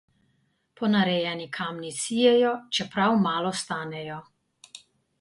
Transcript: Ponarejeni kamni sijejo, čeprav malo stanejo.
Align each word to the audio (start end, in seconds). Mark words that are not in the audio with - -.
Ponarejeni 0.79 1.45
kamni 1.59 1.93
sijejo, 1.99 2.57
čeprav 2.79 3.23
malo 3.29 3.55
stanejo. 3.63 4.21